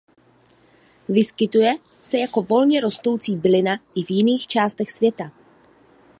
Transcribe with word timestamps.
Vyskytuje 1.09 1.75
se 2.01 2.17
jako 2.17 2.41
volně 2.41 2.81
rostoucí 2.81 3.35
bylina 3.35 3.75
i 3.95 4.03
v 4.03 4.09
jiných 4.11 4.47
částech 4.47 4.91
světa. 4.91 5.31